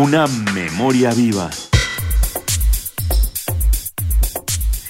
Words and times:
Una 0.00 0.28
memoria 0.54 1.10
viva. 1.12 1.50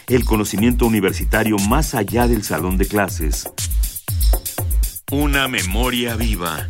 El 0.06 0.26
conocimiento 0.26 0.84
universitario 0.84 1.56
más 1.66 1.94
allá 1.94 2.28
del 2.28 2.44
salón 2.44 2.76
de 2.76 2.84
clases. 2.84 3.48
Una 5.10 5.48
memoria 5.48 6.14
viva. 6.14 6.68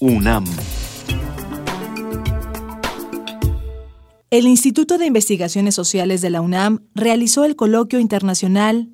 UNAM. 0.00 0.44
El 4.28 4.46
Instituto 4.46 4.98
de 4.98 5.06
Investigaciones 5.06 5.74
Sociales 5.74 6.20
de 6.20 6.28
la 6.28 6.42
UNAM 6.42 6.90
realizó 6.94 7.46
el 7.46 7.56
coloquio 7.56 8.00
internacional 8.00 8.90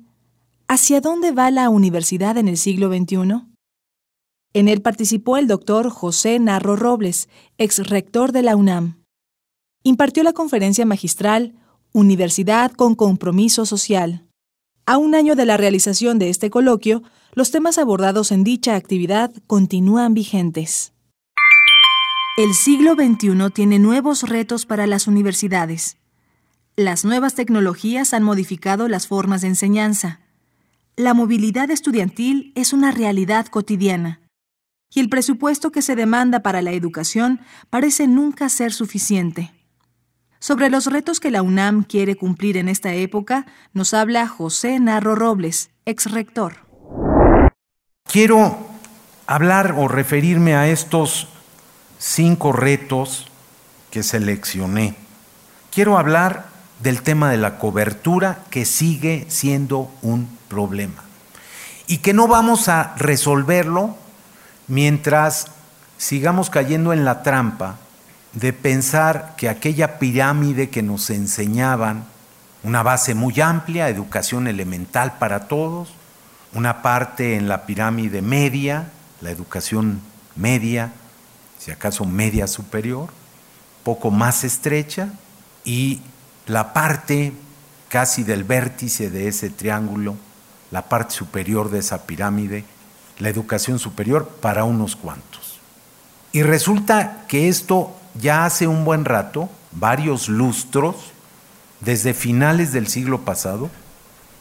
¿Hacia 0.69 1.01
dónde 1.01 1.31
va 1.31 1.51
la 1.51 1.69
universidad 1.69 2.37
en 2.37 2.47
el 2.47 2.55
siglo 2.55 2.87
XXI? 2.87 3.54
En 4.55 4.69
él 4.69 4.81
participó 4.81 5.35
el 5.35 5.47
doctor 5.47 5.89
José 5.89 6.39
Narro 6.39 6.77
Robles, 6.77 7.27
ex 7.57 7.89
rector 7.89 8.31
de 8.31 8.41
la 8.41 8.55
UNAM. 8.55 9.03
Impartió 9.83 10.23
la 10.23 10.31
conferencia 10.31 10.85
magistral 10.85 11.55
Universidad 11.91 12.71
con 12.71 12.95
Compromiso 12.95 13.65
Social. 13.65 14.23
A 14.85 14.97
un 14.97 15.13
año 15.13 15.35
de 15.35 15.45
la 15.45 15.57
realización 15.57 16.19
de 16.19 16.29
este 16.29 16.49
coloquio, 16.49 17.03
los 17.33 17.51
temas 17.51 17.77
abordados 17.77 18.31
en 18.31 18.45
dicha 18.45 18.77
actividad 18.77 19.33
continúan 19.45 20.13
vigentes. 20.13 20.93
El 22.37 22.53
siglo 22.53 22.93
XXI 22.93 23.49
tiene 23.53 23.77
nuevos 23.77 24.23
retos 24.23 24.65
para 24.65 24.87
las 24.87 25.07
universidades. 25.07 25.97
Las 26.77 27.03
nuevas 27.03 27.35
tecnologías 27.35 28.13
han 28.13 28.23
modificado 28.23 28.87
las 28.87 29.05
formas 29.05 29.41
de 29.41 29.49
enseñanza. 29.49 30.21
La 30.95 31.13
movilidad 31.13 31.71
estudiantil 31.71 32.53
es 32.55 32.71
una 32.71 32.91
realidad 32.91 33.47
cotidiana 33.47 34.21
y 34.95 35.01
el 35.01 35.09
presupuesto 35.09 35.71
que 35.71 35.81
se 35.81 35.95
demanda 35.95 36.39
para 36.39 36.61
la 36.61 36.71
educación 36.71 37.41
parece 37.69 38.07
nunca 38.07 38.47
ser 38.47 38.71
suficiente. 38.71 39.51
Sobre 40.39 40.69
los 40.69 40.85
retos 40.85 41.19
que 41.19 41.31
la 41.31 41.41
UNAM 41.41 41.83
quiere 41.83 42.15
cumplir 42.15 42.55
en 42.55 42.69
esta 42.69 42.93
época, 42.93 43.45
nos 43.73 43.93
habla 43.93 44.27
José 44.27 44.79
Narro 44.79 45.15
Robles, 45.15 45.69
ex 45.85 46.09
rector. 46.11 46.65
Quiero 48.05 48.57
hablar 49.27 49.75
o 49.77 49.89
referirme 49.89 50.55
a 50.55 50.69
estos 50.69 51.27
cinco 51.99 52.53
retos 52.53 53.27
que 53.91 54.01
seleccioné. 54.01 54.95
Quiero 55.73 55.97
hablar 55.97 56.47
del 56.81 57.01
tema 57.01 57.29
de 57.31 57.37
la 57.37 57.57
cobertura 57.57 58.45
que 58.49 58.63
sigue 58.63 59.25
siendo 59.27 59.91
un 60.01 60.29
problema 60.47 61.03
y 61.85 61.97
que 61.97 62.13
no 62.13 62.27
vamos 62.27 62.69
a 62.69 62.95
resolverlo 62.95 64.04
mientras 64.67 65.47
sigamos 65.97 66.49
cayendo 66.49 66.93
en 66.93 67.05
la 67.05 67.23
trampa 67.23 67.77
de 68.33 68.51
pensar 68.53 69.35
que 69.37 69.49
aquella 69.49 69.97
pirámide 69.97 70.69
que 70.69 70.83
nos 70.83 71.09
enseñaban, 71.09 72.05
una 72.63 72.83
base 72.83 73.15
muy 73.15 73.39
amplia, 73.39 73.89
educación 73.89 74.47
elemental 74.47 75.17
para 75.19 75.47
todos, 75.47 75.93
una 76.53 76.81
parte 76.81 77.35
en 77.35 77.47
la 77.47 77.65
pirámide 77.65 78.21
media, 78.21 78.89
la 79.21 79.31
educación 79.31 80.01
media, 80.35 80.91
si 81.59 81.71
acaso 81.71 82.05
media 82.05 82.47
superior, 82.47 83.09
poco 83.83 84.11
más 84.11 84.43
estrecha, 84.43 85.09
y 85.63 86.01
la 86.47 86.73
parte 86.73 87.33
casi 87.89 88.23
del 88.23 88.43
vértice 88.43 89.09
de 89.09 89.27
ese 89.27 89.49
triángulo, 89.49 90.15
la 90.71 90.89
parte 90.89 91.13
superior 91.13 91.69
de 91.69 91.79
esa 91.79 92.05
pirámide, 92.05 92.65
la 93.19 93.29
educación 93.29 93.79
superior 93.79 94.27
para 94.41 94.63
unos 94.63 94.95
cuantos. 94.95 95.59
Y 96.31 96.43
resulta 96.43 97.25
que 97.27 97.47
esto 97.47 97.95
ya 98.19 98.45
hace 98.45 98.67
un 98.67 98.85
buen 98.85 99.05
rato, 99.05 99.49
varios 99.71 100.27
lustros, 100.27 100.95
desde 101.81 102.13
finales 102.13 102.71
del 102.71 102.87
siglo 102.87 103.21
pasado, 103.21 103.69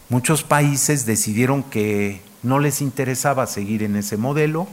muchos 0.08 0.42
países 0.42 1.06
decidieron 1.06 1.62
que 1.62 2.22
no 2.42 2.58
les 2.58 2.80
interesaba 2.80 3.46
seguir 3.46 3.82
en 3.82 3.96
ese 3.96 4.16
modelo 4.16 4.66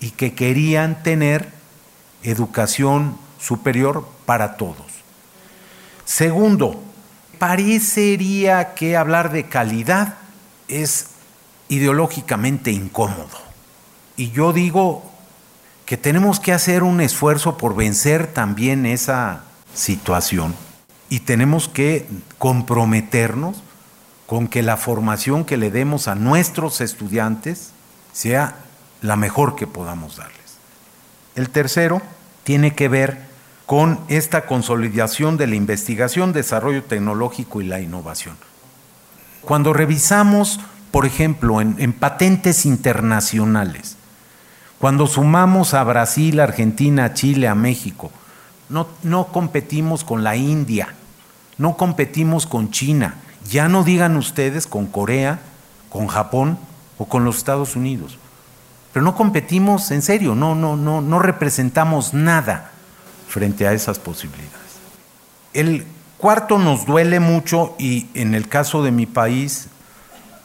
y 0.00 0.10
que 0.10 0.34
querían 0.34 1.02
tener 1.02 1.48
educación 2.22 3.16
superior 3.38 4.08
para 4.26 4.56
todos. 4.56 4.86
Segundo, 6.04 6.82
parecería 7.38 8.74
que 8.74 8.96
hablar 8.96 9.32
de 9.32 9.44
calidad 9.48 10.14
es 10.68 11.06
ideológicamente 11.68 12.70
incómodo. 12.70 13.44
Y 14.16 14.30
yo 14.30 14.52
digo 14.52 15.02
que 15.86 15.96
tenemos 15.96 16.40
que 16.40 16.52
hacer 16.52 16.82
un 16.82 17.00
esfuerzo 17.00 17.56
por 17.58 17.74
vencer 17.74 18.26
también 18.32 18.86
esa 18.86 19.44
situación 19.74 20.54
y 21.08 21.20
tenemos 21.20 21.68
que 21.68 22.06
comprometernos 22.38 23.62
con 24.26 24.48
que 24.48 24.62
la 24.62 24.76
formación 24.76 25.44
que 25.44 25.56
le 25.56 25.70
demos 25.70 26.08
a 26.08 26.14
nuestros 26.14 26.80
estudiantes 26.80 27.72
sea 28.12 28.56
la 29.02 29.16
mejor 29.16 29.54
que 29.54 29.66
podamos 29.66 30.16
darles. 30.16 30.58
El 31.34 31.50
tercero 31.50 32.00
tiene 32.42 32.74
que 32.74 32.88
ver 32.88 33.18
con 33.66 34.00
esta 34.08 34.46
consolidación 34.46 35.36
de 35.36 35.46
la 35.46 35.56
investigación, 35.56 36.32
desarrollo 36.32 36.84
tecnológico 36.84 37.60
y 37.60 37.66
la 37.66 37.80
innovación. 37.80 38.36
Cuando 39.42 39.72
revisamos 39.72 40.60
por 40.94 41.06
ejemplo, 41.06 41.60
en, 41.60 41.92
patentes 41.92 42.64
internacionales, 42.64 43.96
cuando 44.78 45.08
sumamos 45.08 45.74
a 45.74 45.82
Brasil, 45.82 46.38
Argentina, 46.38 47.14
Chile, 47.14 47.48
a 47.48 47.56
México, 47.56 48.12
no, 48.68 48.86
no 49.02 49.26
competimos 49.26 50.04
con 50.04 50.22
la 50.22 50.36
India, 50.36 50.94
no 51.58 51.76
competimos 51.76 52.46
con 52.46 52.70
China, 52.70 53.16
ya 53.50 53.66
no 53.68 53.82
digan 53.82 54.16
ustedes 54.16 54.68
con 54.68 54.86
Corea, 54.86 55.40
con 55.90 56.06
Japón 56.06 56.60
o 56.96 57.06
con 57.06 57.24
los 57.24 57.38
Estados 57.38 57.74
Unidos. 57.74 58.16
Pero 58.92 59.04
no 59.04 59.16
competimos 59.16 59.90
en 59.90 60.00
serio, 60.00 60.36
no, 60.36 60.54
no, 60.54 60.76
no, 60.76 61.00
no 61.00 61.18
representamos 61.18 62.14
nada 62.14 62.70
frente 63.26 63.66
a 63.66 63.72
esas 63.72 63.98
posibilidades. 63.98 64.78
El 65.54 65.86
cuarto 66.18 66.56
nos 66.56 66.86
duele 66.86 67.18
mucho 67.18 67.74
y 67.80 68.06
en 68.14 68.36
el 68.36 68.48
caso 68.48 68.84
de 68.84 68.92
mi 68.92 69.06
país 69.06 69.70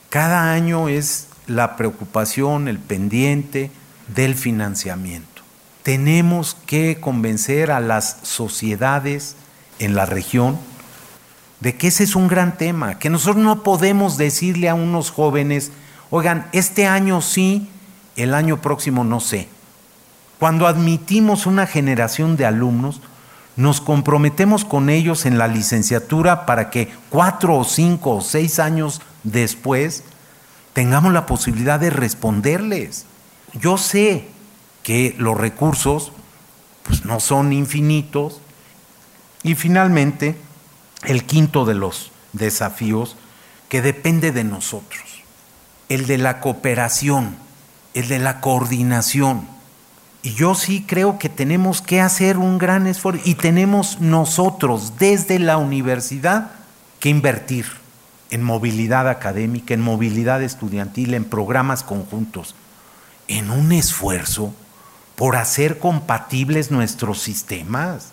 cada 0.09 0.52
año 0.52 0.90
es 0.90 1.28
la 1.47 1.75
preocupación, 1.75 2.68
el 2.68 2.80
pendiente 2.80 3.72
del 4.08 4.36
financiamiento. 4.36 5.42
Tenemos 5.84 6.56
que 6.66 7.00
convencer 7.00 7.72
a 7.72 7.80
las 7.80 8.18
sociedades 8.24 9.36
en 9.80 9.96
la 9.96 10.06
región 10.06 10.58
de 11.59 11.75
que 11.75 11.88
ese 11.88 12.03
es 12.03 12.16
un 12.16 12.28
gran 12.28 12.58
tema, 12.58 13.00
que 13.00 13.09
nosotros 13.09 13.44
no 13.44 13.64
podemos 13.64 14.18
decirle 14.18 14.70
a 14.70 14.75
unos 14.75 15.12
jóvenes, 15.12 15.72
oigan, 16.09 16.47
este 16.53 16.88
año 16.88 17.22
sí, 17.22 17.70
el 18.16 18.34
año 18.34 18.62
próximo 18.62 19.03
no 19.03 19.20
sé. 19.20 19.47
Cuando 20.40 20.68
admitimos 20.68 21.46
una 21.46 21.68
generación 21.68 22.38
de 22.38 22.46
alumnos, 22.46 23.02
nos 23.58 23.81
comprometemos 23.81 24.64
con 24.64 24.90
ellos 24.90 25.26
en 25.26 25.38
la 25.38 25.50
licenciatura 25.50 26.46
para 26.46 26.70
que 26.70 26.90
cuatro 27.09 27.58
o 27.58 27.66
cinco 27.66 28.16
o 28.16 28.22
seis 28.22 28.58
años 28.58 29.02
después 29.24 30.03
tengamos 30.74 31.13
la 31.13 31.25
posibilidad 31.25 31.80
de 31.80 31.90
responderles. 31.90 33.06
Yo 33.53 33.78
sé 33.78 34.28
que 34.84 35.16
los 35.18 35.38
recursos 35.38 36.12
pues, 36.84 37.06
no 37.06 37.19
son 37.19 37.53
infinitos. 37.53 38.41
Y 39.44 39.56
finalmente, 39.56 40.35
el 41.03 41.24
quinto 41.24 41.66
de 41.66 41.75
los 41.75 42.12
desafíos 42.34 43.16
que 43.69 43.81
depende 43.81 44.31
de 44.31 44.44
nosotros, 44.44 45.24
el 45.88 46.08
de 46.08 46.18
la 46.18 46.41
cooperación, 46.41 47.38
el 47.94 48.08
de 48.08 48.19
la 48.19 48.41
coordinación. 48.41 49.47
Y 50.22 50.34
yo 50.34 50.56
sí 50.56 50.84
creo 50.85 51.18
que 51.19 51.29
tenemos 51.29 51.82
que 51.82 52.02
hacer 52.02 52.38
un 52.38 52.58
gran 52.58 52.88
esfuerzo 52.88 53.22
y 53.23 53.35
tenemos 53.35 54.02
nosotros 54.02 54.93
desde 54.99 55.40
la 55.40 55.58
universidad 55.58 56.52
que 56.99 57.09
invertir 57.09 57.78
en 58.29 58.43
movilidad 58.43 59.08
académica, 59.08 59.73
en 59.73 59.81
movilidad 59.81 60.41
estudiantil, 60.41 61.14
en 61.14 61.26
programas 61.26 61.84
conjuntos, 61.84 62.55
en 63.28 63.49
un 63.52 63.72
esfuerzo 63.72 64.53
por 65.16 65.35
hacer 65.35 65.79
compatibles 65.79 66.72
nuestros 66.72 67.20
sistemas, 67.20 68.11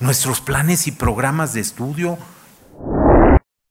nuestros 0.00 0.40
planes 0.40 0.86
y 0.86 0.92
programas 0.92 1.52
de 1.52 1.60
estudio. 1.60 2.18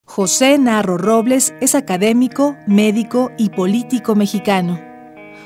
José 0.05 0.57
Narro 0.57 0.97
Robles 0.97 1.53
es 1.61 1.73
académico, 1.73 2.55
médico 2.67 3.31
y 3.37 3.49
político 3.49 4.15
mexicano. 4.15 4.79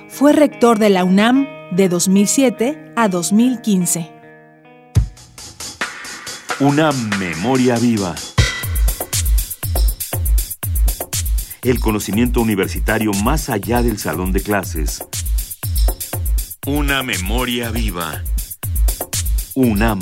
Fue 0.10 0.34
rector 0.34 0.80
de 0.80 0.90
la 0.90 1.04
UNAM 1.04 1.48
de 1.72 1.88
2007 1.88 2.94
a 2.96 3.08
2015. 3.08 4.12
Una 6.60 6.92
memoria 6.92 7.76
viva. 7.78 8.16
El 11.70 11.80
conocimiento 11.80 12.42
universitario 12.42 13.12
más 13.24 13.50
allá 13.50 13.82
del 13.82 13.98
salón 13.98 14.32
de 14.32 14.42
clases. 14.42 15.04
Una 16.68 17.02
memoria 17.02 17.72
viva. 17.72 18.24
UNAM. 19.56 20.00